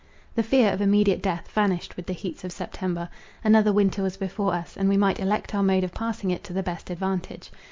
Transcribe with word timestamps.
The 0.33 0.41
fear 0.41 0.73
of 0.73 0.81
immediate 0.81 1.21
death 1.21 1.51
vanished 1.53 1.95
with 1.95 2.07
the 2.07 2.13
heats 2.13 2.43
of 2.43 2.51
September. 2.51 3.07
Another 3.43 3.71
winter 3.71 4.01
was 4.01 4.17
before 4.17 4.55
us, 4.55 4.75
and 4.75 4.89
we 4.89 4.97
might 4.97 5.19
elect 5.19 5.53
our 5.53 5.61
mode 5.61 5.83
of 5.83 5.93
passing 5.93 6.31
it 6.31 6.43
to 6.45 6.53
the 6.53 6.63
best 6.63 6.89
advantage. 6.89 7.51